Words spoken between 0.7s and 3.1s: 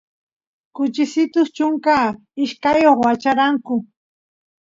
kuchisitus chunka ishkayoq